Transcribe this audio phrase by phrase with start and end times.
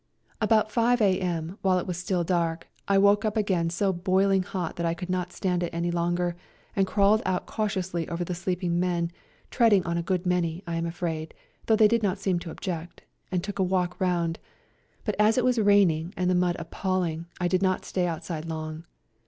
[0.41, 3.23] A COLD NIGHT RIDE 103 About 5 a.m., while it was still dark, I woke
[3.23, 6.35] up again so boiling hot that I could not stand it any longer,
[6.75, 9.11] and crawled out cautiously over the sleeping men,
[9.51, 11.35] treading on a good many, I am afraid,
[11.67, 14.39] though they did not seem to object, and took a walk round;
[15.05, 18.85] but, as it was raining and the mud appalling, I did not stay outside long.